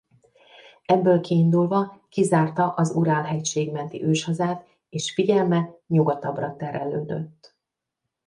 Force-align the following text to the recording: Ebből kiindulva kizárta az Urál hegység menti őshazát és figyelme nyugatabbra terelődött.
Ebből 0.85 1.21
kiindulva 1.21 2.05
kizárta 2.09 2.71
az 2.73 2.95
Urál 2.95 3.23
hegység 3.23 3.71
menti 3.71 4.03
őshazát 4.03 4.67
és 4.89 5.13
figyelme 5.13 5.69
nyugatabbra 5.87 6.55
terelődött. 6.55 7.55